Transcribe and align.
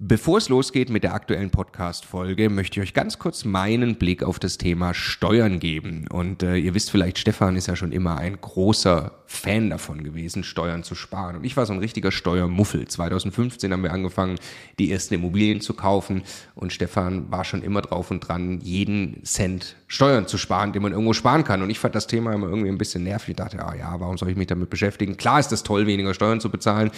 Bevor 0.00 0.38
es 0.38 0.48
losgeht 0.48 0.90
mit 0.90 1.02
der 1.02 1.12
aktuellen 1.12 1.50
Podcast-Folge, 1.50 2.50
möchte 2.50 2.78
ich 2.78 2.86
euch 2.86 2.94
ganz 2.94 3.18
kurz 3.18 3.44
meinen 3.44 3.96
Blick 3.96 4.22
auf 4.22 4.38
das 4.38 4.56
Thema 4.56 4.94
Steuern 4.94 5.58
geben. 5.58 6.06
Und 6.08 6.44
äh, 6.44 6.54
ihr 6.54 6.72
wisst 6.74 6.92
vielleicht, 6.92 7.18
Stefan 7.18 7.56
ist 7.56 7.66
ja 7.66 7.74
schon 7.74 7.90
immer 7.90 8.16
ein 8.16 8.40
großer 8.40 9.10
Fan 9.26 9.70
davon 9.70 10.04
gewesen, 10.04 10.44
Steuern 10.44 10.84
zu 10.84 10.94
sparen. 10.94 11.34
Und 11.34 11.44
ich 11.44 11.56
war 11.56 11.66
so 11.66 11.72
ein 11.72 11.80
richtiger 11.80 12.12
Steuermuffel. 12.12 12.86
2015 12.86 13.72
haben 13.72 13.82
wir 13.82 13.92
angefangen, 13.92 14.38
die 14.78 14.92
ersten 14.92 15.14
Immobilien 15.14 15.60
zu 15.60 15.74
kaufen. 15.74 16.22
Und 16.54 16.72
Stefan 16.72 17.32
war 17.32 17.44
schon 17.44 17.64
immer 17.64 17.82
drauf 17.82 18.12
und 18.12 18.20
dran, 18.20 18.60
jeden 18.60 19.24
Cent 19.24 19.74
Steuern 19.90 20.26
zu 20.26 20.36
sparen, 20.36 20.74
den 20.74 20.82
man 20.82 20.92
irgendwo 20.92 21.14
sparen 21.14 21.44
kann. 21.44 21.62
Und 21.62 21.70
ich 21.70 21.78
fand 21.78 21.94
das 21.94 22.06
Thema 22.06 22.34
immer 22.34 22.46
irgendwie 22.46 22.68
ein 22.68 22.76
bisschen 22.76 23.04
nervig. 23.04 23.30
Ich 23.30 23.36
dachte, 23.36 23.64
ah 23.64 23.74
ja, 23.74 23.98
warum 23.98 24.18
soll 24.18 24.28
ich 24.28 24.36
mich 24.36 24.46
damit 24.46 24.68
beschäftigen? 24.68 25.16
Klar 25.16 25.40
ist 25.40 25.50
es 25.50 25.62
toll, 25.62 25.86
weniger 25.86 26.12
Steuern 26.12 26.40
zu 26.40 26.50
bezahlen. 26.50 26.90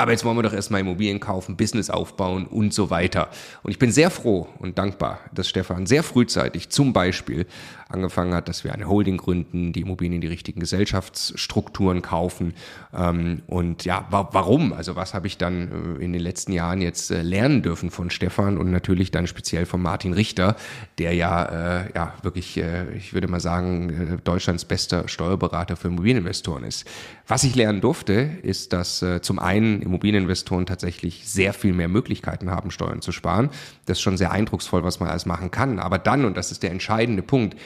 Aber 0.00 0.12
jetzt 0.12 0.24
wollen 0.24 0.36
wir 0.36 0.44
doch 0.44 0.52
erstmal 0.52 0.80
Immobilien 0.80 1.18
kaufen, 1.18 1.56
Business 1.56 1.90
aufbauen 1.90 2.46
und 2.46 2.72
so 2.72 2.88
weiter. 2.88 3.30
Und 3.64 3.72
ich 3.72 3.80
bin 3.80 3.90
sehr 3.90 4.10
froh 4.10 4.46
und 4.60 4.78
dankbar, 4.78 5.18
dass 5.34 5.48
Stefan 5.48 5.86
sehr 5.86 6.04
frühzeitig 6.04 6.68
zum 6.68 6.92
Beispiel 6.92 7.46
angefangen 7.88 8.32
hat, 8.32 8.48
dass 8.48 8.62
wir 8.62 8.72
eine 8.72 8.88
Holding 8.88 9.16
gründen, 9.16 9.72
die 9.72 9.80
Immobilien 9.80 10.14
in 10.14 10.20
die 10.20 10.28
richtigen 10.28 10.60
Gesellschaftsstrukturen 10.60 12.02
kaufen. 12.02 12.54
Ähm, 12.94 13.42
und 13.48 13.84
ja, 13.84 14.06
wa 14.10 14.28
warum? 14.30 14.72
Also 14.72 14.94
was 14.94 15.14
habe 15.14 15.26
ich 15.26 15.36
dann 15.36 15.96
äh, 15.98 16.04
in 16.04 16.12
den 16.12 16.22
letzten 16.22 16.52
Jahren 16.52 16.80
jetzt 16.80 17.10
äh, 17.10 17.22
lernen 17.22 17.62
dürfen 17.62 17.90
von 17.90 18.10
Stefan 18.10 18.56
und 18.56 18.70
natürlich 18.70 19.10
dann 19.10 19.26
speziell 19.26 19.66
von 19.66 19.82
Martin 19.82 20.12
Richter, 20.12 20.54
der 20.98 21.14
ja, 21.14 21.80
äh, 21.80 21.92
ja 21.94 22.14
wirklich, 22.22 22.37
äh, 22.56 22.90
ich 22.94 23.12
würde 23.12 23.28
mal 23.28 23.40
sagen, 23.40 23.90
äh, 23.90 24.16
Deutschlands 24.22 24.64
bester 24.64 25.08
Steuerberater 25.08 25.76
für 25.76 25.88
Immobilieninvestoren 25.88 26.64
ist. 26.64 26.86
Was 27.26 27.44
ich 27.44 27.54
lernen 27.54 27.80
durfte, 27.80 28.12
ist, 28.42 28.72
dass 28.72 29.02
äh, 29.02 29.20
zum 29.20 29.38
einen 29.38 29.82
Immobilieninvestoren 29.82 30.66
tatsächlich 30.66 31.28
sehr 31.28 31.52
viel 31.52 31.72
mehr 31.72 31.88
Möglichkeiten 31.88 32.50
haben, 32.50 32.70
Steuern 32.70 33.02
zu 33.02 33.12
sparen. 33.12 33.50
Das 33.86 33.98
ist 33.98 34.02
schon 34.02 34.16
sehr 34.16 34.32
eindrucksvoll, 34.32 34.84
was 34.84 35.00
man 35.00 35.08
alles 35.08 35.26
machen 35.26 35.50
kann. 35.50 35.78
Aber 35.78 35.98
dann, 35.98 36.24
und 36.24 36.36
das 36.36 36.52
ist 36.52 36.62
der 36.62 36.70
entscheidende 36.70 37.22
Punkt, 37.22 37.56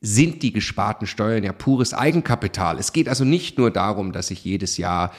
sind 0.00 0.42
die 0.42 0.52
gesparten 0.52 1.06
Steuern 1.06 1.44
ja 1.44 1.52
pures 1.52 1.94
Eigenkapital. 1.94 2.78
Es 2.78 2.92
geht 2.92 3.08
also 3.08 3.24
nicht 3.24 3.58
nur 3.58 3.70
darum, 3.70 4.12
dass 4.12 4.30
ich 4.30 4.44
jedes 4.44 4.76
Jahr 4.76 5.12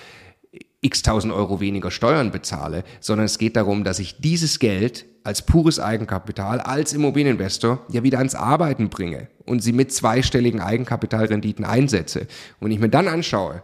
x 0.85 1.01
tausend 1.01 1.33
Euro 1.33 1.59
weniger 1.59 1.91
Steuern 1.91 2.31
bezahle, 2.31 2.83
sondern 2.99 3.25
es 3.25 3.37
geht 3.37 3.55
darum, 3.55 3.83
dass 3.83 3.99
ich 3.99 4.17
dieses 4.19 4.59
Geld 4.59 5.05
als 5.23 5.41
pures 5.41 5.79
Eigenkapital, 5.79 6.59
als 6.59 6.93
Immobilieninvestor 6.93 7.79
ja 7.91 8.03
wieder 8.03 8.19
ans 8.19 8.35
Arbeiten 8.35 8.89
bringe 8.89 9.27
und 9.45 9.63
sie 9.63 9.73
mit 9.73 9.91
zweistelligen 9.91 10.61
Eigenkapitalrenditen 10.61 11.65
einsetze. 11.65 12.27
Und 12.59 12.71
ich 12.71 12.79
mir 12.79 12.89
dann 12.89 13.07
anschaue, 13.07 13.63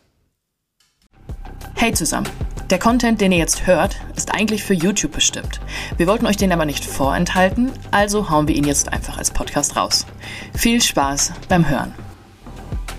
Hey 1.75 1.93
zusammen! 1.93 2.27
Der 2.69 2.79
Content, 2.79 3.19
den 3.19 3.33
ihr 3.33 3.37
jetzt 3.37 3.67
hört, 3.67 3.97
ist 4.15 4.33
eigentlich 4.33 4.63
für 4.63 4.73
YouTube 4.73 5.11
bestimmt. 5.11 5.59
Wir 5.97 6.07
wollten 6.07 6.25
euch 6.25 6.37
den 6.37 6.53
aber 6.53 6.63
nicht 6.63 6.85
vorenthalten, 6.85 7.69
also 7.91 8.29
hauen 8.29 8.47
wir 8.47 8.55
ihn 8.55 8.63
jetzt 8.63 8.93
einfach 8.93 9.17
als 9.17 9.31
Podcast 9.31 9.75
raus. 9.75 10.05
Viel 10.53 10.81
Spaß 10.81 11.33
beim 11.49 11.67
Hören. 11.67 11.93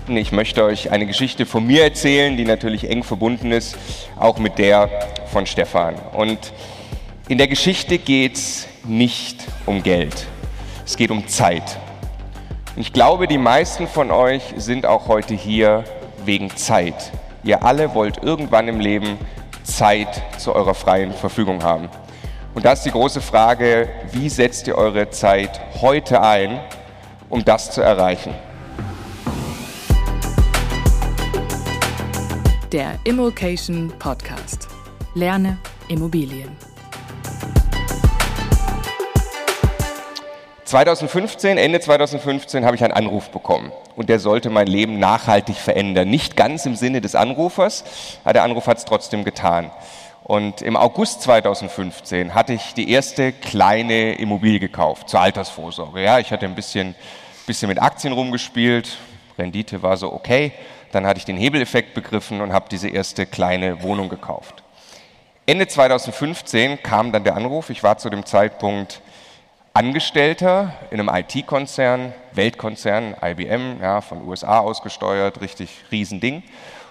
Ich 0.07 0.31
möchte 0.31 0.63
euch 0.63 0.91
eine 0.91 1.07
Geschichte 1.07 1.47
von 1.47 1.65
mir 1.65 1.83
erzählen, 1.85 2.37
die 2.37 2.45
natürlich 2.45 2.87
eng 2.87 3.03
verbunden 3.03 3.51
ist, 3.51 3.75
auch 4.15 4.37
mit 4.37 4.59
der 4.59 4.89
von 5.31 5.47
Stefan. 5.47 5.95
Und 6.11 6.53
in 7.29 7.39
der 7.39 7.47
Geschichte 7.47 7.97
geht 7.97 8.35
es 8.35 8.67
nicht 8.83 9.43
um 9.65 9.81
Geld, 9.81 10.27
es 10.85 10.97
geht 10.97 11.09
um 11.09 11.27
Zeit. 11.27 11.79
Und 12.75 12.81
ich 12.83 12.93
glaube, 12.93 13.27
die 13.27 13.37
meisten 13.39 13.87
von 13.87 14.11
euch 14.11 14.43
sind 14.57 14.85
auch 14.85 15.07
heute 15.07 15.33
hier 15.33 15.83
wegen 16.25 16.55
Zeit. 16.55 17.11
Ihr 17.43 17.61
alle 17.63 17.93
wollt 17.93 18.23
irgendwann 18.23 18.69
im 18.69 18.79
Leben 18.79 19.17
Zeit 19.63 20.21
zu 20.37 20.55
eurer 20.55 20.73
freien 20.73 21.11
Verfügung 21.11 21.61
haben. 21.61 21.89
Und 22.53 22.63
da 22.63 22.71
ist 22.71 22.83
die 22.83 22.91
große 22.91 23.19
Frage, 23.19 23.89
wie 24.11 24.29
setzt 24.29 24.67
ihr 24.67 24.77
eure 24.77 25.09
Zeit 25.09 25.59
heute 25.81 26.21
ein, 26.21 26.61
um 27.29 27.43
das 27.43 27.71
zu 27.71 27.81
erreichen? 27.81 28.33
Der 32.71 32.97
Immokation 33.03 33.91
Podcast. 33.99 34.69
Lerne 35.13 35.57
Immobilien. 35.89 36.72
2015, 40.73 41.59
Ende 41.59 41.79
2015 41.79 42.65
habe 42.65 42.75
ich 42.75 42.83
einen 42.83 42.93
Anruf 42.93 43.29
bekommen 43.29 43.71
und 43.95 44.09
der 44.09 44.19
sollte 44.19 44.49
mein 44.49 44.65
Leben 44.65 44.97
nachhaltig 44.97 45.55
verändern. 45.55 46.09
Nicht 46.09 46.35
ganz 46.35 46.65
im 46.65 46.75
Sinne 46.75 46.99
des 46.99 47.13
Anrufers, 47.13 47.83
aber 48.23 48.33
der 48.33 48.41
Anruf 48.41 48.65
hat 48.65 48.79
es 48.79 48.85
trotzdem 48.85 49.23
getan. 49.23 49.69
Und 50.23 50.63
im 50.63 50.75
August 50.75 51.21
2015 51.21 52.33
hatte 52.33 52.53
ich 52.53 52.73
die 52.73 52.89
erste 52.89 53.33
kleine 53.33 54.15
Immobilie 54.15 54.59
gekauft 54.59 55.09
zur 55.09 55.19
Altersvorsorge. 55.19 56.01
Ja, 56.01 56.17
ich 56.17 56.31
hatte 56.31 56.47
ein 56.47 56.55
bisschen, 56.55 56.95
bisschen 57.45 57.67
mit 57.67 57.79
Aktien 57.79 58.11
rumgespielt, 58.11 58.97
Rendite 59.37 59.83
war 59.83 59.95
so 59.95 60.11
okay. 60.11 60.53
Dann 60.91 61.05
hatte 61.05 61.19
ich 61.19 61.25
den 61.25 61.37
Hebeleffekt 61.37 61.93
begriffen 61.93 62.41
und 62.41 62.51
habe 62.51 62.65
diese 62.71 62.89
erste 62.89 63.27
kleine 63.27 63.83
Wohnung 63.83 64.09
gekauft. 64.09 64.63
Ende 65.45 65.67
2015 65.67 66.81
kam 66.81 67.11
dann 67.11 67.23
der 67.23 67.35
Anruf. 67.35 67.69
Ich 67.69 67.83
war 67.83 67.99
zu 67.99 68.09
dem 68.09 68.25
Zeitpunkt 68.25 69.01
Angestellter 69.75 70.71
in 70.91 70.99
einem 70.99 71.09
IT-Konzern, 71.09 72.13
Weltkonzern, 72.33 73.15
IBM, 73.19 73.81
ja, 73.81 74.01
von 74.01 74.21
USA 74.27 74.59
ausgesteuert, 74.59 75.41
richtig 75.41 75.69
Riesending. 75.91 76.43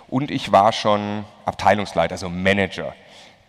Und 0.09 0.33
ich 0.33 0.51
war 0.51 0.73
schon 0.73 1.25
Abteilungsleiter, 1.45 2.15
also 2.15 2.29
Manager. 2.29 2.93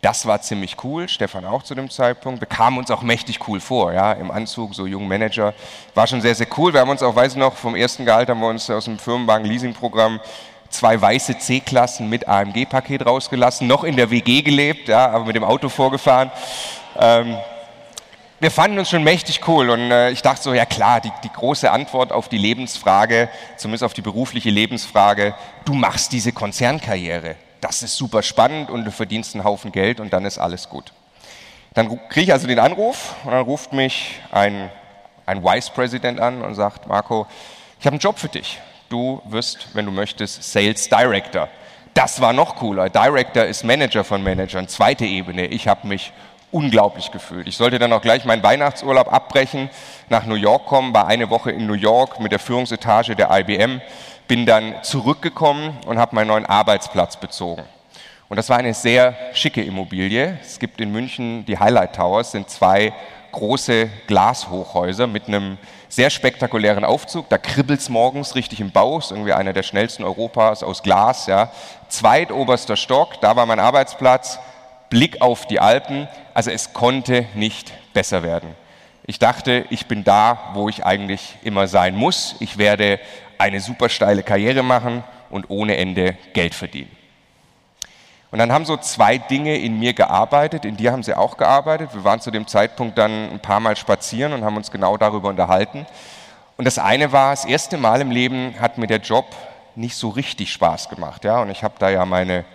Das 0.04 0.28
war 0.28 0.40
ziemlich 0.42 0.84
cool, 0.84 1.10
Stefan 1.10 1.46
auch 1.46 1.64
zu 1.64 1.74
dem 1.74 1.90
Zeitpunkt. 1.90 2.48
Kamen 2.48 2.78
uns 2.78 2.92
auch 2.92 3.02
mächtig 3.02 3.40
cool 3.48 3.60
vor, 3.60 3.92
ja, 3.92 4.12
im 4.12 4.30
Anzug, 4.30 4.76
so 4.76 4.86
jungen 4.86 5.08
Manager. 5.08 5.56
War 5.96 6.06
schon 6.06 6.22
sehr, 6.22 6.36
sehr 6.36 6.48
cool. 6.56 6.72
Wir 6.72 6.82
haben 6.82 6.92
uns 6.92 7.02
auch, 7.02 7.16
weiß 7.16 7.32
ich 7.32 7.40
noch, 7.40 7.56
vom 7.56 7.76
ersten 7.76 8.06
Gehalt 8.06 8.30
haben 8.30 8.40
wir 8.40 8.50
uns 8.50 8.70
aus 8.70 8.86
dem 8.86 9.00
Firmenwagen-Leasing-Programm 9.00 10.20
zwei 10.70 11.02
weiße 11.02 11.40
C-Klassen 11.40 12.08
mit 12.08 12.28
AMG-Paket 12.28 13.04
rausgelassen, 13.04 13.66
noch 13.66 13.84
in 13.84 13.96
der 13.96 14.12
WG 14.12 14.44
gelebt, 14.44 14.90
ja, 14.90 15.10
aber 15.10 15.26
mit 15.26 15.36
dem 15.36 15.44
Auto 15.44 15.70
vorgefahren. 15.70 16.32
Ähm, 17.00 17.36
wir 18.44 18.52
fanden 18.52 18.78
uns 18.78 18.90
schon 18.90 19.06
mächtig 19.06 19.48
cool 19.48 19.70
und 19.70 19.90
äh, 19.90 20.10
ich 20.10 20.22
dachte 20.22 20.44
so, 20.44 20.54
ja 20.54 20.66
klar, 20.66 21.00
die, 21.00 21.14
die 21.24 21.32
große 21.32 21.72
Antwort 21.72 22.12
auf 22.12 22.28
die 22.28 22.38
Lebensfrage, 22.38 23.30
zumindest 23.56 23.86
auf 23.86 23.94
die 23.94 24.02
berufliche 24.02 24.50
Lebensfrage, 24.50 25.34
du 25.64 25.74
machst 25.74 26.12
diese 26.12 26.34
Konzernkarriere. 26.34 27.38
Das 27.62 27.84
ist 27.84 27.96
super 27.96 28.22
spannend 28.22 28.70
und 28.70 28.84
du 28.84 28.92
verdienst 28.92 29.34
einen 29.34 29.46
Haufen 29.46 29.72
Geld 29.72 30.02
und 30.02 30.12
dann 30.12 30.26
ist 30.26 30.40
alles 30.40 30.68
gut. 30.68 30.92
Dann 31.74 31.88
kriege 32.10 32.26
ich 32.26 32.34
also 32.34 32.46
den 32.46 32.60
Anruf 32.60 33.16
und 33.24 33.32
dann 33.32 33.44
ruft 33.44 33.72
mich 33.72 34.20
ein, 34.30 34.70
ein 35.26 35.42
Vice 35.42 35.70
President 35.70 36.20
an 36.20 36.42
und 36.42 36.54
sagt, 36.56 36.86
Marco, 36.86 37.26
ich 37.80 37.86
habe 37.86 37.94
einen 37.94 38.02
Job 38.02 38.20
für 38.20 38.28
dich. 38.28 38.60
Du 38.90 39.22
wirst, 39.24 39.70
wenn 39.74 39.86
du 39.86 39.92
möchtest, 39.94 40.44
Sales 40.44 40.90
Director. 40.90 41.48
Das 41.94 42.20
war 42.20 42.34
noch 42.34 42.58
cooler. 42.58 42.90
Director 42.90 43.46
ist 43.46 43.64
Manager 43.64 44.04
von 44.04 44.22
Managern, 44.22 44.68
zweite 44.68 45.06
Ebene. 45.06 45.46
Ich 45.46 45.70
habe 45.70 45.88
mich 45.88 46.12
unglaublich 46.54 47.12
gefühlt. 47.12 47.48
Ich 47.48 47.58
sollte 47.58 47.80
dann 47.80 47.92
auch 47.92 48.02
gleich 48.02 48.26
meinen 48.26 48.44
Weihnachtsurlaub 48.44 49.12
abbrechen, 49.12 49.70
nach 50.10 50.26
New 50.26 50.36
York 50.36 50.66
kommen, 50.66 50.94
war 50.94 51.08
eine 51.08 51.30
Woche 51.30 51.52
in 51.52 51.66
New 51.66 51.74
York 51.74 52.20
mit 52.20 52.32
der 52.32 52.40
Führungsetage 52.40 53.16
der 53.16 53.30
IBM, 53.32 53.82
bin 54.28 54.46
dann 54.46 54.76
zurückgekommen 54.84 55.78
und 55.86 55.98
habe 55.98 56.16
meinen 56.16 56.28
neuen 56.28 56.46
Arbeitsplatz 56.46 57.18
bezogen. 57.18 57.64
Und 58.30 58.38
das 58.38 58.50
war 58.50 58.58
eine 58.58 58.74
sehr 58.74 59.16
schicke 59.34 59.62
Immobilie. 59.62 60.38
Es 60.42 60.60
gibt 60.60 60.80
in 60.80 60.92
München 60.92 61.46
die 61.46 61.58
Highlight 61.60 61.96
Towers, 61.96 62.32
sind 62.32 62.50
zwei 62.50 62.94
große 63.32 63.90
Glashochhäuser 64.08 65.08
mit 65.08 65.28
einem 65.28 65.58
sehr 65.90 66.10
spektakulären 66.10 66.86
Aufzug. 66.86 67.30
Da 67.30 67.38
kribbelt 67.38 67.80
es 67.82 67.90
morgens 67.90 68.36
richtig 68.36 68.60
im 68.60 68.72
Bauch, 68.72 69.00
ist 69.00 69.12
irgendwie 69.12 69.34
einer 69.34 69.54
der 69.54 69.64
schnellsten 69.64 70.04
Europas 70.04 70.64
aus 70.64 70.82
Glas. 70.82 71.28
Ja. 71.28 71.52
Zweitoberster 71.90 72.78
Stock, 72.78 73.20
da 73.22 73.36
war 73.36 73.46
mein 73.46 73.60
Arbeitsplatz, 73.60 74.40
Blick 74.94 75.22
auf 75.24 75.48
die 75.48 75.60
Alpen. 75.60 76.08
Also 76.36 76.52
es 76.52 76.72
konnte 76.72 77.26
nicht 77.34 77.74
besser 77.96 78.22
werden. 78.22 78.56
Ich 79.08 79.18
dachte, 79.18 79.66
ich 79.72 79.88
bin 79.88 80.04
da, 80.04 80.52
wo 80.54 80.70
ich 80.70 80.86
eigentlich 80.86 81.36
immer 81.44 81.68
sein 81.68 81.96
muss. 81.96 82.36
Ich 82.40 82.60
werde 82.60 83.00
eine 83.40 83.60
super 83.60 83.90
steile 83.90 84.22
Karriere 84.22 84.62
machen 84.62 85.04
und 85.32 85.50
ohne 85.50 85.78
Ende 85.78 86.16
Geld 86.34 86.54
verdienen. 86.54 86.92
Und 88.30 88.38
dann 88.38 88.52
haben 88.52 88.66
so 88.66 88.78
zwei 88.78 89.18
Dinge 89.18 89.58
in 89.58 89.80
mir 89.80 89.94
gearbeitet, 89.94 90.64
in 90.64 90.78
dir 90.78 90.92
haben 90.92 91.02
sie 91.02 91.18
auch 91.18 91.38
gearbeitet. 91.38 91.90
Wir 91.94 92.04
waren 92.04 92.22
zu 92.22 92.30
dem 92.30 92.46
Zeitpunkt 92.46 92.96
dann 92.96 93.32
ein 93.32 93.40
paar 93.40 93.60
Mal 93.60 93.76
spazieren 93.76 94.32
und 94.32 94.46
haben 94.46 94.58
uns 94.58 94.70
genau 94.70 94.98
darüber 94.98 95.30
unterhalten. 95.30 95.88
Und 96.56 96.66
das 96.66 96.78
eine 96.78 97.12
war, 97.12 97.32
das 97.32 97.46
erste 97.46 97.78
Mal 97.78 98.00
im 98.00 98.12
Leben 98.12 98.54
hat 98.60 98.78
mir 98.78 98.88
der 98.88 99.00
Job 99.00 99.26
nicht 99.76 99.96
so 99.96 100.10
richtig 100.10 100.54
Spaß 100.54 100.90
gemacht. 100.90 101.24
Ja? 101.26 101.42
Und 101.42 101.50
ich 101.50 101.64
habe 101.64 101.74
da 101.80 101.90
ja 101.90 102.06
meine 102.06 102.46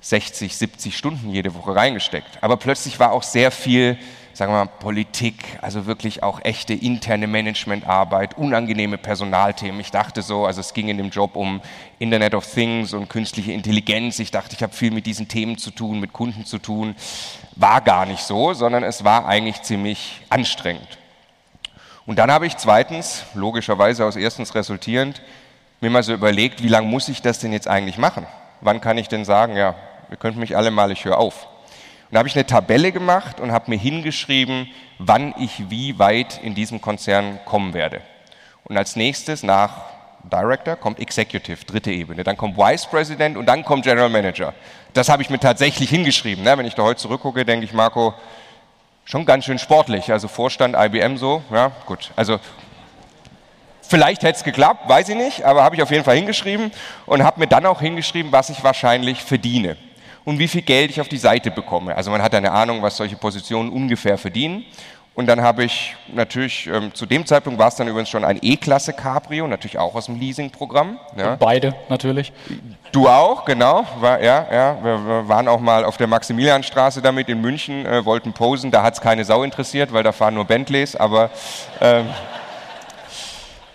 60, 0.00 0.56
70 0.56 0.96
Stunden 0.96 1.30
jede 1.30 1.54
Woche 1.54 1.74
reingesteckt. 1.74 2.42
Aber 2.42 2.56
plötzlich 2.56 2.98
war 2.98 3.12
auch 3.12 3.22
sehr 3.22 3.50
viel 3.50 3.98
sagen 4.40 4.52
wir 4.52 4.64
mal, 4.64 4.70
Politik, 4.78 5.58
also 5.60 5.84
wirklich 5.84 6.22
auch 6.22 6.40
echte 6.42 6.72
interne 6.72 7.26
Managementarbeit, 7.26 8.38
unangenehme 8.38 8.96
Personalthemen. 8.96 9.80
Ich 9.80 9.90
dachte 9.90 10.22
so, 10.22 10.46
also 10.46 10.60
es 10.60 10.72
ging 10.72 10.88
in 10.88 10.96
dem 10.96 11.10
Job 11.10 11.36
um 11.36 11.60
Internet 11.98 12.34
of 12.34 12.46
Things 12.46 12.94
und 12.94 13.10
künstliche 13.10 13.52
Intelligenz. 13.52 14.18
Ich 14.18 14.30
dachte, 14.30 14.54
ich 14.56 14.62
habe 14.62 14.72
viel 14.72 14.92
mit 14.92 15.04
diesen 15.04 15.28
Themen 15.28 15.58
zu 15.58 15.70
tun, 15.70 16.00
mit 16.00 16.14
Kunden 16.14 16.46
zu 16.46 16.56
tun. 16.56 16.94
War 17.56 17.82
gar 17.82 18.06
nicht 18.06 18.22
so, 18.22 18.54
sondern 18.54 18.82
es 18.82 19.04
war 19.04 19.26
eigentlich 19.26 19.60
ziemlich 19.60 20.22
anstrengend. 20.30 20.98
Und 22.06 22.18
dann 22.18 22.30
habe 22.30 22.46
ich 22.46 22.56
zweitens, 22.56 23.24
logischerweise 23.34 24.06
aus 24.06 24.16
erstens 24.16 24.54
resultierend, 24.54 25.20
mir 25.82 25.90
mal 25.90 26.02
so 26.02 26.14
überlegt, 26.14 26.62
wie 26.62 26.68
lange 26.68 26.88
muss 26.88 27.08
ich 27.08 27.20
das 27.20 27.40
denn 27.40 27.52
jetzt 27.52 27.68
eigentlich 27.68 27.98
machen? 27.98 28.26
Wann 28.62 28.80
kann 28.80 28.96
ich 28.96 29.08
denn 29.08 29.26
sagen, 29.26 29.56
ja, 29.56 29.74
ihr 30.10 30.16
könnt 30.16 30.36
mich 30.36 30.56
alle 30.56 30.70
mal, 30.70 30.90
ich 30.90 31.04
höre 31.04 31.18
auf. 31.18 31.46
Und 32.10 32.14
da 32.14 32.18
habe 32.18 32.28
ich 32.28 32.34
eine 32.34 32.46
Tabelle 32.46 32.90
gemacht 32.90 33.38
und 33.38 33.52
habe 33.52 33.70
mir 33.70 33.78
hingeschrieben, 33.78 34.68
wann 34.98 35.32
ich 35.38 35.70
wie 35.70 35.98
weit 35.98 36.40
in 36.42 36.54
diesem 36.54 36.80
Konzern 36.80 37.38
kommen 37.44 37.72
werde. 37.72 38.00
Und 38.64 38.76
als 38.76 38.96
nächstes 38.96 39.42
nach 39.42 39.82
Director 40.24 40.76
kommt 40.76 40.98
Executive, 40.98 41.64
dritte 41.64 41.92
Ebene. 41.92 42.24
Dann 42.24 42.36
kommt 42.36 42.58
Vice 42.58 42.86
President 42.86 43.36
und 43.36 43.46
dann 43.46 43.64
kommt 43.64 43.84
General 43.84 44.08
Manager. 44.08 44.52
Das 44.92 45.08
habe 45.08 45.22
ich 45.22 45.30
mir 45.30 45.38
tatsächlich 45.38 45.88
hingeschrieben. 45.88 46.44
Ne? 46.44 46.58
Wenn 46.58 46.66
ich 46.66 46.74
da 46.74 46.82
heute 46.82 47.00
zurückgucke, 47.00 47.44
denke 47.44 47.64
ich, 47.64 47.72
Marco, 47.72 48.12
schon 49.04 49.24
ganz 49.24 49.44
schön 49.44 49.58
sportlich. 49.58 50.10
Also 50.12 50.28
Vorstand 50.28 50.76
IBM 50.76 51.16
so, 51.16 51.42
ja, 51.52 51.70
gut. 51.86 52.10
Also 52.16 52.38
vielleicht 53.82 54.22
hätte 54.22 54.36
es 54.36 54.44
geklappt, 54.44 54.88
weiß 54.88 55.08
ich 55.08 55.16
nicht, 55.16 55.44
aber 55.44 55.62
habe 55.62 55.76
ich 55.76 55.82
auf 55.82 55.90
jeden 55.90 56.04
Fall 56.04 56.16
hingeschrieben 56.16 56.72
und 57.06 57.22
habe 57.22 57.40
mir 57.40 57.46
dann 57.46 57.64
auch 57.66 57.80
hingeschrieben, 57.80 58.32
was 58.32 58.50
ich 58.50 58.62
wahrscheinlich 58.62 59.22
verdiene 59.22 59.76
und 60.24 60.38
wie 60.38 60.48
viel 60.48 60.62
Geld 60.62 60.90
ich 60.90 61.00
auf 61.00 61.08
die 61.08 61.18
Seite 61.18 61.50
bekomme. 61.50 61.96
Also 61.96 62.10
man 62.10 62.22
hat 62.22 62.34
eine 62.34 62.52
Ahnung, 62.52 62.82
was 62.82 62.96
solche 62.96 63.16
Positionen 63.16 63.70
ungefähr 63.70 64.18
verdienen. 64.18 64.64
Und 65.14 65.26
dann 65.26 65.42
habe 65.42 65.64
ich 65.64 65.96
natürlich, 66.14 66.68
ähm, 66.68 66.94
zu 66.94 67.04
dem 67.04 67.26
Zeitpunkt 67.26 67.58
war 67.58 67.68
es 67.68 67.74
dann 67.74 67.88
übrigens 67.88 68.08
schon 68.08 68.24
ein 68.24 68.38
E-Klasse 68.40 68.92
Cabrio, 68.92 69.46
natürlich 69.48 69.76
auch 69.76 69.94
aus 69.94 70.06
dem 70.06 70.18
Leasing-Programm. 70.18 70.98
Ja. 71.16 71.36
Beide 71.36 71.74
natürlich. 71.88 72.32
Du 72.92 73.08
auch, 73.08 73.44
genau. 73.44 73.84
War, 73.98 74.22
ja, 74.22 74.46
ja. 74.50 74.78
Wir, 74.82 75.28
waren 75.28 75.48
auch 75.48 75.60
mal 75.60 75.84
auf 75.84 75.96
der 75.96 76.06
Maximilianstraße 76.06 77.02
damit 77.02 77.28
in 77.28 77.40
München, 77.40 77.84
äh, 77.84 78.04
wollten 78.04 78.32
posen, 78.32 78.70
da 78.70 78.82
hat 78.82 78.94
es 78.94 79.00
keine 79.00 79.24
Sau 79.24 79.42
interessiert, 79.42 79.92
weil 79.92 80.04
da 80.04 80.12
fahren 80.12 80.34
nur 80.34 80.44
Bentleys, 80.44 80.96
aber... 80.96 81.30
Ähm, 81.80 82.06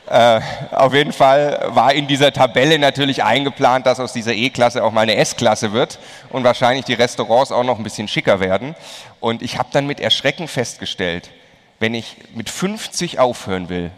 äh, 0.07 0.39
auf 0.71 0.93
jeden 0.93 1.13
Fall 1.13 1.65
war 1.69 1.93
in 1.93 2.07
dieser 2.07 2.31
Tabelle 2.31 2.77
natürlich 2.77 3.23
eingeplant, 3.23 3.85
dass 3.85 3.99
aus 3.99 4.13
dieser 4.13 4.33
E-Klasse 4.33 4.83
auch 4.83 4.91
mal 4.91 5.01
eine 5.01 5.15
S-Klasse 5.15 5.73
wird 5.73 5.99
und 6.29 6.43
wahrscheinlich 6.43 6.85
die 6.85 6.93
Restaurants 6.93 7.51
auch 7.51 7.63
noch 7.63 7.77
ein 7.77 7.83
bisschen 7.83 8.07
schicker 8.07 8.39
werden. 8.39 8.75
Und 9.19 9.41
ich 9.41 9.57
habe 9.57 9.69
dann 9.71 9.87
mit 9.87 9.99
Erschrecken 9.99 10.47
festgestellt, 10.47 11.31
wenn 11.79 11.93
ich 11.93 12.17
mit 12.35 12.49
50 12.49 13.19
aufhören 13.19 13.69
will, 13.69 13.91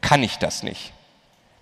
kann 0.00 0.22
ich 0.22 0.38
das 0.38 0.62
nicht. 0.62 0.92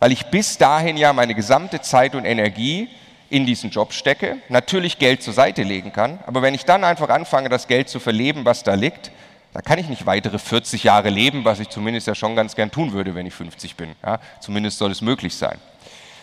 Weil 0.00 0.12
ich 0.12 0.26
bis 0.26 0.58
dahin 0.58 0.96
ja 0.96 1.12
meine 1.12 1.34
gesamte 1.34 1.80
Zeit 1.80 2.14
und 2.14 2.24
Energie 2.24 2.88
in 3.30 3.46
diesen 3.46 3.70
Job 3.70 3.92
stecke, 3.92 4.36
natürlich 4.48 4.98
Geld 4.98 5.22
zur 5.22 5.32
Seite 5.32 5.62
legen 5.62 5.92
kann, 5.92 6.18
aber 6.26 6.42
wenn 6.42 6.54
ich 6.54 6.64
dann 6.64 6.84
einfach 6.84 7.08
anfange, 7.08 7.48
das 7.48 7.68
Geld 7.68 7.88
zu 7.88 8.00
verleben, 8.00 8.44
was 8.44 8.62
da 8.64 8.74
liegt, 8.74 9.10
da 9.54 9.62
kann 9.62 9.78
ich 9.78 9.88
nicht 9.88 10.04
weitere 10.04 10.40
40 10.40 10.82
Jahre 10.82 11.10
leben, 11.10 11.44
was 11.44 11.60
ich 11.60 11.68
zumindest 11.68 12.08
ja 12.08 12.16
schon 12.16 12.34
ganz 12.34 12.56
gern 12.56 12.72
tun 12.72 12.92
würde, 12.92 13.14
wenn 13.14 13.24
ich 13.24 13.34
50 13.34 13.76
bin. 13.76 13.94
Ja, 14.04 14.18
zumindest 14.40 14.78
soll 14.78 14.90
es 14.90 15.00
möglich 15.00 15.36
sein. 15.36 15.58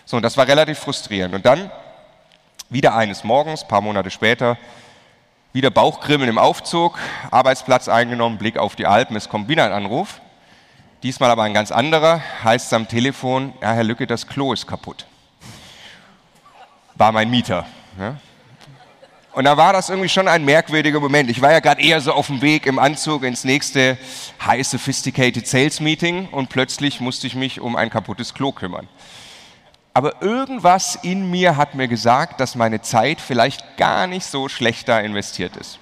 So, 0.05 0.17
und 0.17 0.23
das 0.23 0.35
war 0.35 0.49
relativ 0.49 0.79
frustrierend. 0.79 1.33
Und 1.33 1.45
dann, 1.45 1.71
wieder 2.69 2.93
eines 2.93 3.23
Morgens, 3.23 3.65
paar 3.65 3.79
Monate 3.79 4.11
später, 4.11 4.57
wieder 5.53 5.71
Bauchgrimmen 5.71 6.27
im 6.27 6.37
Aufzug, 6.37 6.99
Arbeitsplatz 7.31 7.87
eingenommen, 7.87 8.37
Blick 8.37 8.57
auf 8.57 8.75
die 8.75 8.85
Alpen, 8.85 9.15
es 9.15 9.29
kommt 9.29 9.47
wieder 9.47 9.63
ein 9.63 9.71
Anruf. 9.71 10.19
Diesmal 11.01 11.31
aber 11.31 11.43
ein 11.43 11.53
ganz 11.53 11.71
anderer, 11.71 12.21
heißt 12.43 12.67
es 12.67 12.73
am 12.73 12.89
Telefon, 12.89 13.53
ja, 13.61 13.71
Herr 13.71 13.85
Lücke, 13.85 14.07
das 14.07 14.27
Klo 14.27 14.51
ist 14.51 14.67
kaputt. 14.67 15.05
War 16.95 17.13
mein 17.13 17.29
Mieter. 17.29 17.65
Ja. 17.97 18.17
Und 19.33 19.45
da 19.45 19.55
war 19.55 19.71
das 19.71 19.89
irgendwie 19.89 20.09
schon 20.09 20.27
ein 20.27 20.43
merkwürdiger 20.43 20.99
Moment. 20.99 21.29
Ich 21.29 21.41
war 21.41 21.53
ja 21.53 21.61
gerade 21.61 21.81
eher 21.81 22.01
so 22.01 22.11
auf 22.11 22.27
dem 22.27 22.41
Weg 22.41 22.65
im 22.65 22.79
Anzug 22.79 23.23
ins 23.23 23.45
nächste 23.45 23.97
High 24.45 24.67
Sophisticated 24.67 25.47
Sales 25.47 25.79
Meeting 25.79 26.27
und 26.27 26.49
plötzlich 26.49 26.99
musste 26.99 27.27
ich 27.27 27.35
mich 27.35 27.61
um 27.61 27.77
ein 27.77 27.89
kaputtes 27.89 28.33
Klo 28.33 28.51
kümmern. 28.51 28.89
Aber 29.93 30.21
irgendwas 30.21 30.99
in 31.01 31.31
mir 31.31 31.55
hat 31.55 31.75
mir 31.75 31.87
gesagt, 31.87 32.41
dass 32.41 32.55
meine 32.55 32.81
Zeit 32.81 33.21
vielleicht 33.21 33.77
gar 33.77 34.05
nicht 34.05 34.25
so 34.25 34.49
schlecht 34.49 34.89
da 34.89 34.99
investiert 34.99 35.55
ist. 35.55 35.79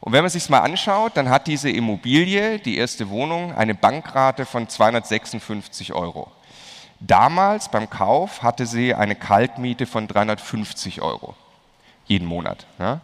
Und 0.00 0.12
wenn 0.12 0.22
man 0.22 0.30
sich 0.30 0.48
mal 0.48 0.60
anschaut, 0.60 1.16
dann 1.16 1.30
hat 1.30 1.48
diese 1.48 1.70
Immobilie, 1.70 2.60
die 2.60 2.78
erste 2.78 3.10
Wohnung, 3.10 3.56
eine 3.56 3.74
Bankrate 3.74 4.46
von 4.46 4.68
256 4.68 5.94
Euro. 5.94 6.30
Damals 7.00 7.70
beim 7.70 7.90
Kauf 7.90 8.44
hatte 8.44 8.66
sie 8.66 8.94
eine 8.94 9.16
Kaltmiete 9.16 9.86
von 9.86 10.06
350 10.06 11.02
Euro 11.02 11.34
jeden 12.08 12.26
Monat. 12.26 12.66
Ja. 12.78 13.00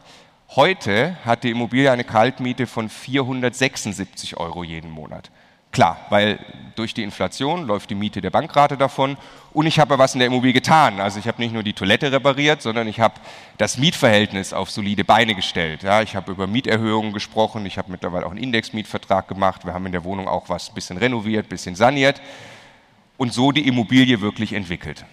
Heute 0.56 1.17
hat 1.25 1.45
die 1.45 1.51
Immobilie 1.51 1.91
eine 1.91 2.05
Kaltmiete 2.05 2.67
von 2.67 2.89
476 2.89 4.37
Euro 4.37 4.65
jeden 4.65 4.91
Monat. 4.91 5.31
Klar, 5.75 5.99
weil 6.09 6.39
durch 6.77 6.95
die 6.95 7.03
Inflation 7.03 7.67
läuft 7.67 7.91
die 7.91 7.97
Miete 7.97 8.21
der 8.21 8.31
Bankrate 8.31 8.77
davon 8.77 9.17
und 9.53 9.67
ich 9.67 9.81
habe 9.81 9.99
was 9.99 10.15
in 10.15 10.21
der 10.21 10.29
Immobilie 10.29 10.53
getan. 10.53 11.01
Also 11.01 11.19
ich 11.19 11.27
habe 11.27 11.43
nicht 11.43 11.53
nur 11.53 11.65
die 11.65 11.73
Toilette 11.73 12.13
repariert, 12.13 12.63
sondern 12.63 12.87
ich 12.87 13.01
habe 13.01 13.15
das 13.58 13.77
Mietverhältnis 13.77 14.53
auf 14.53 14.70
solide 14.70 15.03
Beine 15.03 15.34
gestellt. 15.34 15.82
Ja, 15.82 16.01
ich 16.01 16.15
habe 16.15 16.31
über 16.31 16.46
Mieterhöhungen 16.46 17.13
gesprochen, 17.13 17.67
ich 17.67 17.77
habe 17.77 17.91
mittlerweile 17.91 18.25
auch 18.25 18.31
einen 18.31 18.39
Indexmietvertrag 18.39 19.27
gemacht, 19.27 19.65
wir 19.67 19.75
haben 19.75 19.87
in 19.87 19.93
der 19.93 20.05
Wohnung 20.05 20.29
auch 20.29 20.49
was 20.49 20.69
ein 20.69 20.75
bisschen 20.77 20.96
renoviert, 20.96 21.46
ein 21.46 21.49
bisschen 21.49 21.75
saniert 21.75 22.23
und 23.17 23.32
so 23.32 23.51
die 23.51 23.67
Immobilie 23.67 24.20
wirklich 24.20 24.53
entwickelt. 24.53 25.05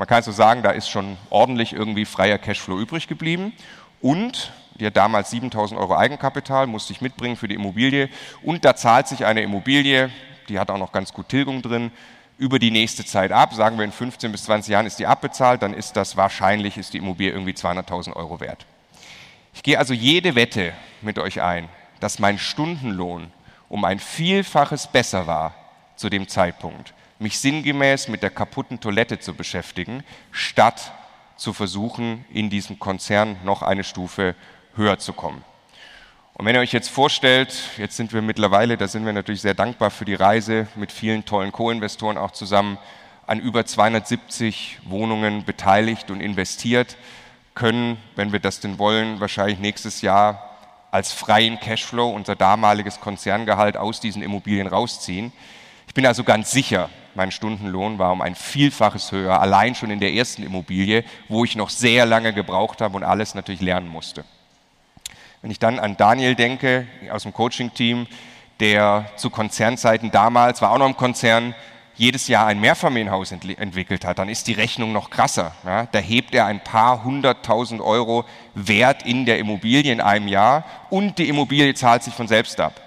Man 0.00 0.08
kann 0.08 0.22
so 0.22 0.32
sagen, 0.32 0.62
da 0.62 0.70
ist 0.70 0.88
schon 0.88 1.18
ordentlich 1.28 1.74
irgendwie 1.74 2.06
freier 2.06 2.38
Cashflow 2.38 2.80
übrig 2.80 3.06
geblieben. 3.06 3.52
Und 4.00 4.50
hat 4.80 4.96
damals 4.96 5.28
7000 5.28 5.78
Euro 5.78 5.94
Eigenkapital, 5.94 6.66
musste 6.66 6.94
ich 6.94 7.02
mitbringen 7.02 7.36
für 7.36 7.48
die 7.48 7.54
Immobilie. 7.54 8.08
Und 8.42 8.64
da 8.64 8.74
zahlt 8.74 9.08
sich 9.08 9.26
eine 9.26 9.42
Immobilie, 9.42 10.08
die 10.48 10.58
hat 10.58 10.70
auch 10.70 10.78
noch 10.78 10.92
ganz 10.92 11.12
gut 11.12 11.28
Tilgung 11.28 11.60
drin, 11.60 11.90
über 12.38 12.58
die 12.58 12.70
nächste 12.70 13.04
Zeit 13.04 13.30
ab. 13.30 13.52
Sagen 13.52 13.76
wir 13.76 13.84
in 13.84 13.92
15 13.92 14.32
bis 14.32 14.44
20 14.44 14.72
Jahren 14.72 14.86
ist 14.86 14.98
die 14.98 15.06
abbezahlt, 15.06 15.60
dann 15.60 15.74
ist 15.74 15.94
das 15.98 16.16
wahrscheinlich, 16.16 16.78
ist 16.78 16.94
die 16.94 16.98
Immobilie 16.98 17.32
irgendwie 17.32 17.52
200.000 17.52 18.16
Euro 18.16 18.40
wert. 18.40 18.64
Ich 19.52 19.62
gehe 19.62 19.78
also 19.78 19.92
jede 19.92 20.34
Wette 20.34 20.72
mit 21.02 21.18
euch 21.18 21.42
ein, 21.42 21.68
dass 22.00 22.18
mein 22.18 22.38
Stundenlohn 22.38 23.30
um 23.68 23.84
ein 23.84 23.98
Vielfaches 23.98 24.86
besser 24.86 25.26
war 25.26 25.54
zu 25.94 26.08
dem 26.08 26.26
Zeitpunkt 26.26 26.94
mich 27.20 27.38
sinngemäß 27.38 28.08
mit 28.08 28.22
der 28.22 28.30
kaputten 28.30 28.80
Toilette 28.80 29.20
zu 29.20 29.34
beschäftigen, 29.34 30.02
statt 30.32 30.92
zu 31.36 31.52
versuchen, 31.52 32.24
in 32.32 32.50
diesem 32.50 32.78
Konzern 32.78 33.36
noch 33.44 33.62
eine 33.62 33.84
Stufe 33.84 34.34
höher 34.74 34.98
zu 34.98 35.12
kommen. 35.12 35.44
Und 36.34 36.46
wenn 36.46 36.54
ihr 36.54 36.62
euch 36.62 36.72
jetzt 36.72 36.88
vorstellt, 36.88 37.54
jetzt 37.76 37.96
sind 37.96 38.14
wir 38.14 38.22
mittlerweile, 38.22 38.78
da 38.78 38.88
sind 38.88 39.04
wir 39.04 39.12
natürlich 39.12 39.42
sehr 39.42 39.54
dankbar 39.54 39.90
für 39.90 40.06
die 40.06 40.14
Reise 40.14 40.66
mit 40.74 40.90
vielen 40.90 41.26
tollen 41.26 41.52
Co-Investoren 41.52 42.16
auch 42.16 42.30
zusammen, 42.30 42.78
an 43.26 43.38
über 43.38 43.66
270 43.66 44.78
Wohnungen 44.84 45.44
beteiligt 45.44 46.10
und 46.10 46.20
investiert, 46.20 46.96
können, 47.54 47.98
wenn 48.16 48.32
wir 48.32 48.40
das 48.40 48.60
denn 48.60 48.78
wollen, 48.78 49.20
wahrscheinlich 49.20 49.58
nächstes 49.58 50.00
Jahr 50.00 50.56
als 50.90 51.12
freien 51.12 51.60
Cashflow 51.60 52.08
unser 52.10 52.34
damaliges 52.34 53.00
Konzerngehalt 53.00 53.76
aus 53.76 54.00
diesen 54.00 54.22
Immobilien 54.22 54.66
rausziehen. 54.66 55.32
Ich 55.86 55.94
bin 55.94 56.06
also 56.06 56.24
ganz 56.24 56.50
sicher, 56.50 56.88
mein 57.14 57.30
Stundenlohn 57.30 57.98
war 57.98 58.12
um 58.12 58.20
ein 58.20 58.34
Vielfaches 58.34 59.12
höher, 59.12 59.40
allein 59.40 59.74
schon 59.74 59.90
in 59.90 60.00
der 60.00 60.12
ersten 60.12 60.42
Immobilie, 60.42 61.04
wo 61.28 61.44
ich 61.44 61.56
noch 61.56 61.70
sehr 61.70 62.06
lange 62.06 62.32
gebraucht 62.32 62.80
habe 62.80 62.96
und 62.96 63.04
alles 63.04 63.34
natürlich 63.34 63.60
lernen 63.60 63.88
musste. 63.88 64.24
Wenn 65.42 65.50
ich 65.50 65.58
dann 65.58 65.78
an 65.78 65.96
Daniel 65.96 66.34
denke 66.34 66.86
aus 67.10 67.22
dem 67.22 67.32
Coaching-Team, 67.32 68.06
der 68.60 69.06
zu 69.16 69.30
Konzernzeiten 69.30 70.10
damals, 70.10 70.60
war 70.60 70.70
auch 70.72 70.78
noch 70.78 70.86
im 70.86 70.96
Konzern, 70.96 71.54
jedes 72.00 72.28
Jahr 72.28 72.46
ein 72.46 72.60
Mehrfamilienhaus 72.60 73.30
ent 73.30 73.58
entwickelt 73.58 74.06
hat, 74.06 74.18
dann 74.18 74.30
ist 74.30 74.46
die 74.46 74.54
Rechnung 74.54 74.92
noch 74.92 75.10
krasser. 75.10 75.52
Ja? 75.66 75.86
Da 75.92 75.98
hebt 75.98 76.34
er 76.34 76.46
ein 76.46 76.64
paar 76.64 77.04
hunderttausend 77.04 77.82
Euro 77.82 78.24
Wert 78.54 79.04
in 79.04 79.26
der 79.26 79.38
Immobilie 79.38 79.92
in 79.92 80.00
einem 80.00 80.26
Jahr 80.26 80.64
und 80.88 81.18
die 81.18 81.28
Immobilie 81.28 81.74
zahlt 81.74 82.02
sich 82.02 82.14
von 82.14 82.26
selbst 82.26 82.58
ab. 82.58 82.80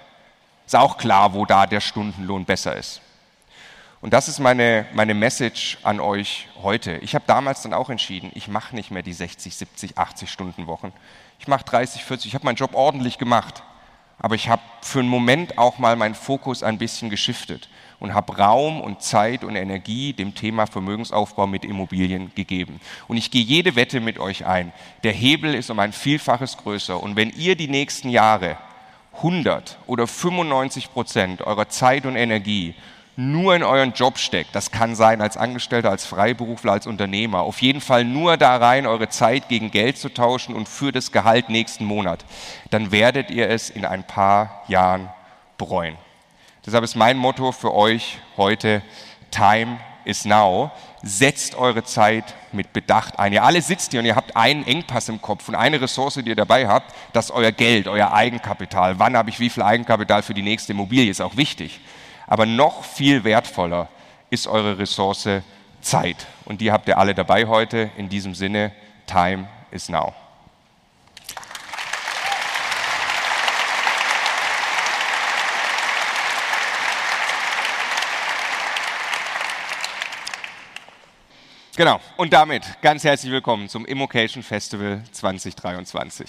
Ist 0.66 0.74
auch 0.74 0.96
klar, 0.96 1.32
wo 1.32 1.44
da 1.44 1.66
der 1.66 1.80
Stundenlohn 1.80 2.44
besser 2.44 2.74
ist. 2.74 3.00
Und 4.04 4.12
das 4.12 4.28
ist 4.28 4.38
meine, 4.38 4.84
meine 4.92 5.14
Message 5.14 5.78
an 5.82 5.98
euch 5.98 6.46
heute. 6.62 6.98
Ich 6.98 7.14
habe 7.14 7.24
damals 7.26 7.62
dann 7.62 7.72
auch 7.72 7.88
entschieden, 7.88 8.30
ich 8.34 8.48
mache 8.48 8.76
nicht 8.76 8.90
mehr 8.90 9.00
die 9.00 9.14
60, 9.14 9.56
70, 9.56 9.96
80 9.96 10.30
Stunden 10.30 10.66
Wochen. 10.66 10.92
Ich 11.38 11.48
mache 11.48 11.64
30, 11.64 12.04
40. 12.04 12.26
Ich 12.26 12.34
habe 12.34 12.44
meinen 12.44 12.56
Job 12.56 12.74
ordentlich 12.74 13.16
gemacht. 13.16 13.62
Aber 14.18 14.34
ich 14.34 14.50
habe 14.50 14.60
für 14.82 14.98
einen 14.98 15.08
Moment 15.08 15.56
auch 15.56 15.78
mal 15.78 15.96
meinen 15.96 16.14
Fokus 16.14 16.62
ein 16.62 16.76
bisschen 16.76 17.08
geschiftet 17.08 17.70
und 17.98 18.12
habe 18.12 18.36
Raum 18.36 18.82
und 18.82 19.00
Zeit 19.00 19.42
und 19.42 19.56
Energie 19.56 20.12
dem 20.12 20.34
Thema 20.34 20.66
Vermögensaufbau 20.66 21.46
mit 21.46 21.64
Immobilien 21.64 22.30
gegeben. 22.34 22.82
Und 23.08 23.16
ich 23.16 23.30
gehe 23.30 23.42
jede 23.42 23.74
Wette 23.74 24.00
mit 24.00 24.18
euch 24.18 24.44
ein. 24.44 24.74
Der 25.02 25.12
Hebel 25.12 25.54
ist 25.54 25.70
um 25.70 25.78
ein 25.78 25.94
Vielfaches 25.94 26.58
größer. 26.58 27.02
Und 27.02 27.16
wenn 27.16 27.30
ihr 27.30 27.56
die 27.56 27.68
nächsten 27.68 28.10
Jahre 28.10 28.58
100 29.16 29.78
oder 29.86 30.06
95 30.06 30.92
Prozent 30.92 31.40
eurer 31.40 31.70
Zeit 31.70 32.04
und 32.04 32.16
Energie 32.16 32.74
nur 33.16 33.54
in 33.54 33.62
euren 33.62 33.92
Job 33.92 34.18
steckt, 34.18 34.54
das 34.54 34.70
kann 34.70 34.94
sein 34.94 35.20
als 35.20 35.36
Angestellter, 35.36 35.90
als 35.90 36.04
Freiberufler, 36.04 36.72
als 36.72 36.86
Unternehmer, 36.86 37.40
auf 37.40 37.62
jeden 37.62 37.80
Fall 37.80 38.04
nur 38.04 38.36
da 38.36 38.56
rein, 38.56 38.86
eure 38.86 39.08
Zeit 39.08 39.48
gegen 39.48 39.70
Geld 39.70 39.98
zu 39.98 40.08
tauschen 40.08 40.54
und 40.54 40.68
für 40.68 40.92
das 40.92 41.12
Gehalt 41.12 41.48
nächsten 41.48 41.84
Monat, 41.84 42.24
dann 42.70 42.90
werdet 42.90 43.30
ihr 43.30 43.48
es 43.48 43.70
in 43.70 43.84
ein 43.84 44.04
paar 44.04 44.64
Jahren 44.68 45.08
bereuen. 45.58 45.96
Deshalb 46.66 46.84
ist 46.84 46.96
mein 46.96 47.16
Motto 47.16 47.52
für 47.52 47.74
euch 47.74 48.18
heute, 48.36 48.82
Time 49.30 49.78
is 50.04 50.24
now. 50.24 50.70
Setzt 51.02 51.54
eure 51.56 51.84
Zeit 51.84 52.34
mit 52.52 52.72
Bedacht 52.72 53.18
ein. 53.18 53.32
Ihr 53.32 53.42
alle 53.42 53.60
sitzt 53.60 53.90
hier 53.90 54.00
und 54.00 54.06
ihr 54.06 54.16
habt 54.16 54.36
einen 54.36 54.66
Engpass 54.66 55.08
im 55.08 55.20
Kopf 55.20 55.48
und 55.48 55.54
eine 55.54 55.80
Ressource, 55.80 56.14
die 56.14 56.28
ihr 56.28 56.36
dabei 56.36 56.66
habt, 56.66 56.94
das 57.12 57.26
ist 57.26 57.30
euer 57.32 57.52
Geld, 57.52 57.88
euer 57.88 58.12
Eigenkapital. 58.12 58.98
Wann 58.98 59.16
habe 59.16 59.30
ich 59.30 59.40
wie 59.40 59.50
viel 59.50 59.62
Eigenkapital 59.62 60.22
für 60.22 60.34
die 60.34 60.42
nächste 60.42 60.72
Immobilie, 60.72 61.10
ist 61.10 61.20
auch 61.20 61.36
wichtig. 61.36 61.80
Aber 62.26 62.46
noch 62.46 62.84
viel 62.84 63.24
wertvoller 63.24 63.88
ist 64.30 64.46
eure 64.46 64.78
Ressource 64.78 65.28
Zeit. 65.80 66.26
Und 66.44 66.60
die 66.60 66.72
habt 66.72 66.88
ihr 66.88 66.98
alle 66.98 67.14
dabei 67.14 67.46
heute. 67.46 67.90
In 67.96 68.08
diesem 68.08 68.34
Sinne, 68.34 68.72
Time 69.06 69.46
is 69.70 69.88
now. 69.88 70.14
Genau, 81.76 82.00
und 82.16 82.32
damit 82.32 82.62
ganz 82.82 83.02
herzlich 83.02 83.32
willkommen 83.32 83.68
zum 83.68 83.84
Immocation 83.84 84.44
Festival 84.44 85.02
2023. 85.10 86.28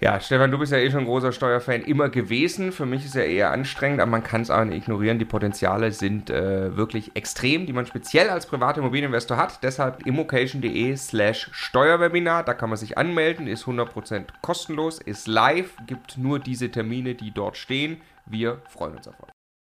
Ja, 0.00 0.20
Stefan, 0.20 0.52
du 0.52 0.58
bist 0.58 0.70
ja 0.70 0.78
eh 0.78 0.92
schon 0.92 1.00
ein 1.00 1.06
großer 1.06 1.32
Steuerfan 1.32 1.82
immer 1.82 2.08
gewesen. 2.08 2.70
Für 2.70 2.86
mich 2.86 3.04
ist 3.04 3.16
ja 3.16 3.22
eher 3.22 3.50
anstrengend, 3.50 4.00
aber 4.00 4.12
man 4.12 4.22
kann 4.22 4.42
es 4.42 4.50
auch 4.50 4.64
nicht 4.64 4.84
ignorieren. 4.84 5.18
Die 5.18 5.24
Potenziale 5.24 5.90
sind 5.90 6.30
äh, 6.30 6.76
wirklich 6.76 7.16
extrem, 7.16 7.66
die 7.66 7.72
man 7.72 7.84
speziell 7.84 8.30
als 8.30 8.46
privater 8.46 8.78
Immobilieninvestor 8.78 9.36
hat. 9.36 9.64
Deshalb 9.64 10.06
immocation.de 10.06 10.96
slash 10.96 11.48
Steuerwebinar. 11.50 12.44
Da 12.44 12.54
kann 12.54 12.68
man 12.68 12.78
sich 12.78 12.96
anmelden, 12.96 13.48
ist 13.48 13.64
100% 13.64 14.26
kostenlos, 14.40 15.00
ist 15.00 15.26
live, 15.26 15.70
gibt 15.88 16.16
nur 16.16 16.38
diese 16.38 16.70
Termine, 16.70 17.16
die 17.16 17.32
dort 17.32 17.56
stehen. 17.56 18.00
Wir 18.24 18.62
freuen 18.68 18.94
uns 18.94 19.08
auf 19.08 19.20
euch. 19.20 19.37